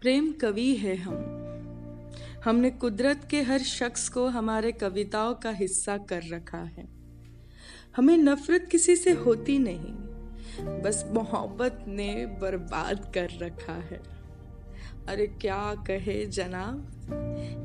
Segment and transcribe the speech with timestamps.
[0.00, 1.16] प्रेम कवि है हम।
[2.44, 6.88] हमने कुदरत के हर शख्स को हमारे कविताओं का हिस्सा कर रखा है।
[7.96, 9.94] हमें नफरत किसी से होती नहीं,
[10.82, 14.02] बस मोहब्बत ने बर्बाद कर रखा है।
[15.08, 16.92] अरे क्या कहे जनाब,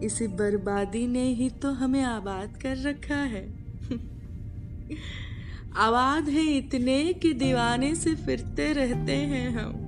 [0.04, 3.64] इसी बर्बादी ने ही तो हमें आबाद कर रखा है।
[5.76, 9.85] आबाद है इतने कि दीवाने से फिरते रहते हैं हम।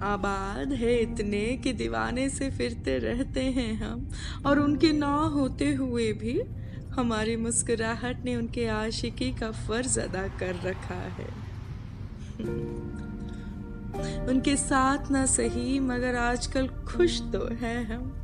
[0.00, 4.10] आबाद है इतने कि दीवाने से फिरते रहते हैं हम।
[4.46, 6.42] और उनके ना होते हुए भी
[6.90, 11.46] हमारी मुस्कुराहट ने उनके आशिकी का फ़र्ज़ अदा कर रखा है।
[14.28, 18.22] उनके साथ ना सही, मगर आजकल खुश तो है हम।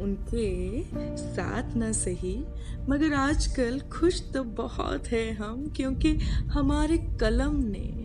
[0.00, 0.82] उनके
[1.16, 2.44] साथ ना सही,
[2.88, 6.16] मगर आजकल खुश तो बहुत है हम, क्योंकि
[6.52, 8.03] हमारे कलम ने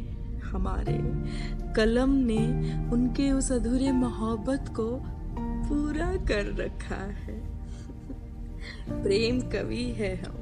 [0.51, 0.97] हमारे।
[1.73, 2.37] कलम ने
[2.89, 5.01] उनके उस अधूरे मोहब्बत को
[5.69, 7.39] पूरा कर रखा है।
[9.03, 10.35] प्रेम कवि है हम।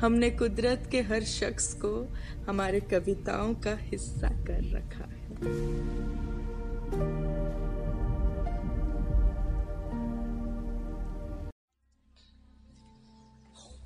[0.00, 2.16] हमने कुदरत के हर शख्स को
[2.48, 5.24] हमारे कविताओं का हिस्सा कर रखा है।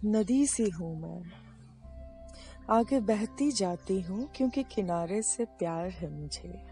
[0.05, 1.48] नदी सी हूँ मैं।
[2.71, 6.62] आगे बहती जाती हूँ क्योंकि किनारे से प्यार है मुझे।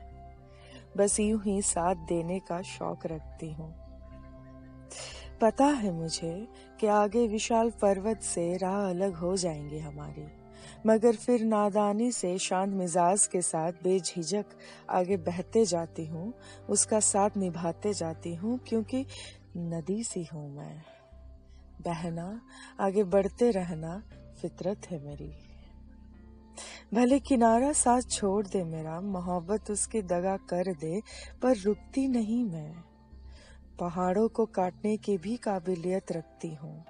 [0.97, 3.75] बस यूँ ही साथ देने का शौक रखती हूँ।
[5.41, 6.49] पता है मुझे
[6.81, 10.27] कि आगे विशाल पर्वत से राह अलग हो जाएँगे हमारी,
[10.87, 14.45] मगर फिर नादानी से शांत मिजाज के साथ बेझिझक
[14.91, 16.35] आगे बहते जाती हूँ,
[16.69, 19.06] उसका साथ निभाते जाती हूँ क्योंकि
[19.56, 20.83] नदी सी हूँ मैं।
[21.81, 22.41] बहना,
[22.81, 24.03] आगे बढ़ते रहना
[24.43, 25.46] फितरत है मेरी।
[26.95, 31.03] भले किनारा साथ छोड़ दे मेरा, मोहब्बत उसकी दगा कर दे,
[31.43, 32.75] पर रुकती नहीं मैं।
[33.81, 36.85] पहाड़ों को काटने की भी काबिलियत रखती हूँ।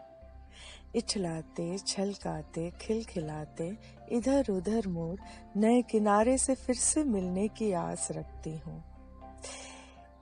[0.97, 3.79] इछलाते छलकाते, खिलखिलाते
[4.13, 5.21] इधर उधर मुड़,
[5.57, 8.85] नए किनारे से फिर से मिलने की आस रखती हूँ।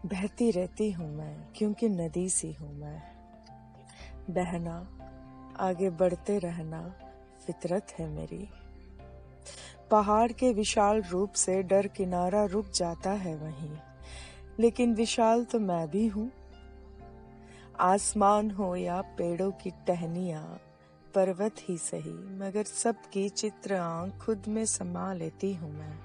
[0.06, 3.02] बहती रहती हूँ मैं, क्योंकि नदी सी हूँ मैं।
[4.30, 4.98] बहना,
[5.60, 6.94] आगे बढ़ते रहना,
[7.46, 8.48] फितरत है मेरी।
[9.94, 13.76] पहाड़ के विशाल रूप से डर किनारा रुक जाता है वहीं।
[14.60, 16.30] लेकिन विशाल तो मैं भी हूँ।
[17.80, 20.58] आसमान हो या पेड़ों की टहनिया,
[21.14, 25.98] पर्वत ही सही, मगर सबकी चित्र आँख खुद में समा लेती हूँ मैं।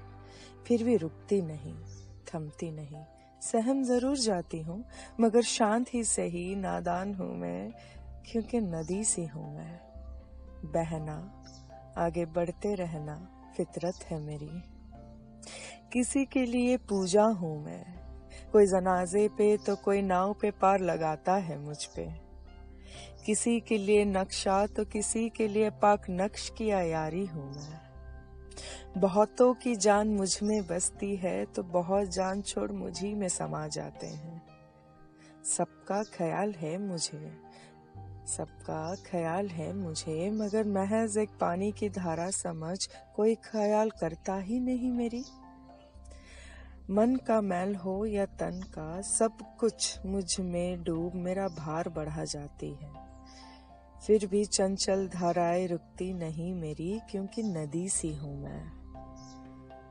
[0.67, 1.75] फिर भी रुकती नहीं,
[2.33, 3.03] थमती नहीं,
[3.41, 4.85] सहम ज़रूर जाती हूँ,
[5.19, 7.71] मगर शांत ही सही, नादान हूँ मैं,
[8.31, 9.79] क्योंकि नदी सी हूँ मैं।
[10.65, 11.43] बहना,
[11.97, 14.61] आगे बढ़ते रहना फितरत है मेरी।
[15.93, 17.85] किसी के लिए पूजा हूँ मैं।
[18.51, 22.05] कोई जनाजे पे तो कोई नाव पे पार लगाता है मुझ पे।
[23.25, 27.81] किसी के लिए नक्शा तो किसी के लिए पाक नक्श की आयारी हूँ मैं।
[28.97, 34.41] बहुतों की जान मुझमें बसती है तो बहुत जान छोड़ मुझी में समा जाते हैं।
[35.57, 37.48] सबका ख्याल है मुझे।
[38.37, 44.59] सबका ख्याल है मुझे, मगर महज एक पानी की धारा समझ कोई ख्याल करता ही
[44.59, 45.23] नहीं मेरी।
[46.89, 52.69] मन का मैल हो या तन का, सब कुछ मुझमें डूब मेरा भार बढ़ा जाती
[52.69, 52.93] है।
[54.07, 58.63] फिर भी चंचल धाराएँ रुकती नहीं मेरी, क्योंकि नदी सी हूँ मैं।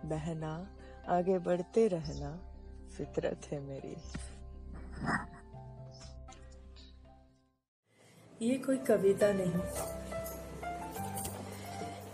[0.04, 0.70] बहना,
[1.08, 2.40] आगे बढ़ते रहना
[2.96, 3.96] फितरत है मेरी।
[8.42, 9.60] ये कोई कविता नहीं।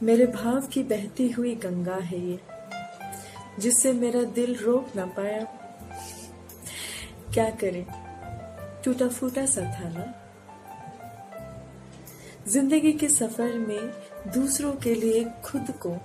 [0.03, 2.39] मेरे भाव की बहती हुई गंगा है ये,
[3.59, 5.43] जिससे मेरा दिल रोक ना पाया।
[7.35, 7.87] क्या करे?
[8.85, 10.07] टूटा फूटा सा था ना।
[12.49, 13.93] ज़िंदगी के सफ़र में
[14.35, 15.97] दूसरों के लिए खुद को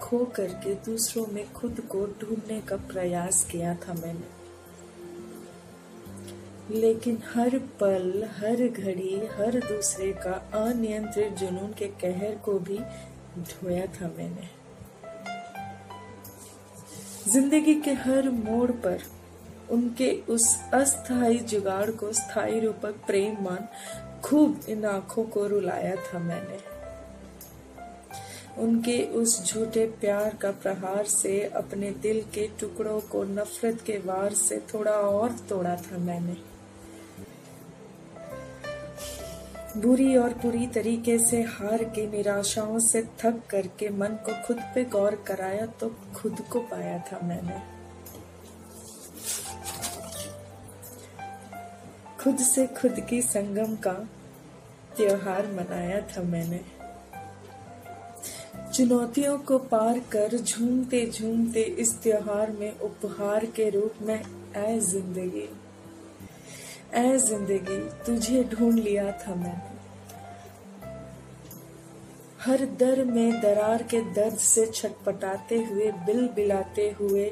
[0.00, 4.35] खो करके दूसरों में खुद को ढूँढने का प्रयास किया था मैंने।
[6.70, 12.78] लेकिन हर पल, हर घड़ी, हर दूसरे का अनियंत्रित जुनून के कहर को भी
[13.40, 14.48] ढोया था मैंने।
[17.32, 19.02] ज़िंदगी के हर मोड़ पर
[19.70, 23.68] उनके उस अस्थाई जुगाड़ को स्थायी रूपक प्रेम मान
[24.24, 26.58] खूब इन आँखों को रुलाया था मैंने।
[28.62, 34.34] उनके उस झूठे प्यार का प्रहार से अपने दिल के टुकड़ों को नफरत के वार
[34.34, 36.55] से थोड़ा और तोड़ा था मैंने।
[39.76, 44.84] बुरी और पूरी तरीके से हार के, निराशाओं से थक करके मन को खुद पे
[44.84, 47.60] गौर कराया तो खुद को पाया था मैंने।
[52.20, 53.92] खुद से खुद की संगम का
[54.96, 56.60] त्योहार मनाया था मैंने।
[58.74, 64.20] चुनौतियों को पार कर झूमते झूमते इस त्योहार में उपहार के रूप में
[64.56, 65.48] ऐ ज़िंदगी।
[66.94, 69.74] ऐ ज़िंदगी, तुझे ढूंढ लिया था मैंने।
[72.40, 77.30] हर दर में दरार के दर्द से छटपटाते हुए, बिल बिलाते हुए,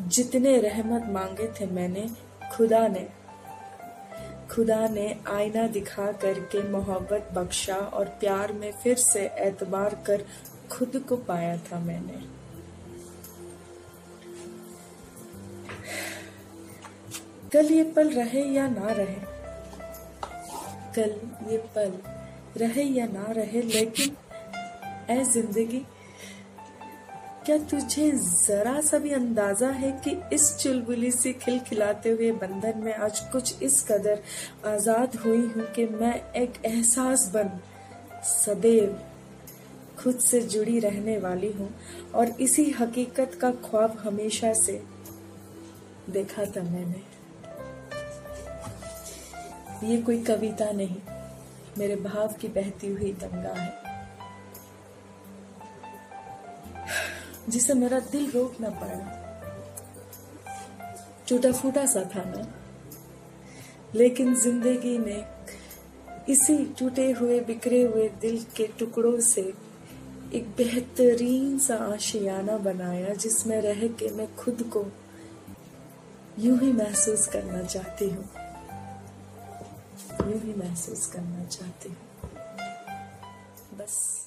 [0.00, 2.08] जितने रहमत मांगे थे मैंने,
[2.56, 3.06] खुदा ने
[4.50, 10.24] खुदा ने आईना दिखा करके मोहब्बत बख्शा और प्यार में फिर से एतबार कर
[10.70, 12.35] खुद को पाया था मैंने।
[17.56, 19.20] कल ये पल रहे या ना रहे।
[20.94, 21.12] कल
[21.50, 21.92] ये पल
[22.56, 24.16] रहे या ना रहे, लेकिन
[25.10, 25.80] ऐ ज़िंदगी,
[27.46, 32.92] क्या तुझे जरा सा भी अंदाज़ा है कि इस चुलबुली से खिलखिलाते हुए बंधन में
[32.94, 34.22] आज कुछ इस कदर
[34.66, 37.58] आज़ाद हुई हूँ कि मैं एक एहसास बन,
[38.24, 38.98] सदैव
[39.98, 41.74] खुद से जुड़ी रहने वाली हूँ
[42.14, 44.80] और इसी हकीकत का ख्वाब हमेशा से
[46.10, 47.15] देखा था मैंने।
[49.84, 50.96] ये कोई कविता नहीं,
[51.78, 53.86] मेरे भाव की बहती हुई गंगा है।
[57.48, 59.22] जिसे मेरा दिल रोक ना पाया।
[61.28, 62.46] टूटा फूटा सा था मैं।
[63.94, 65.24] लेकिन ज़िंदगी ने
[66.32, 69.54] इसी टूटे हुए, बिखरे हुए दिल के टुकड़ों से
[70.34, 74.86] एक बेहतरीन सा आशियाना बनाया, जिसमें रह के मैं खुद को
[76.38, 78.45] यूँ ही महसूस करना चाहती हूँ।
[80.34, 81.96] भी महसूस करना चाहती हूँ।
[83.78, 84.25] बस।